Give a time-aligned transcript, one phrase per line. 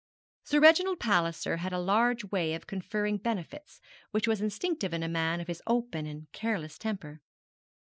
[0.45, 5.07] Sir Reginald Palliser had a large way of conferring benefits, which was instinctive in a
[5.07, 7.21] man of his open and careless temper.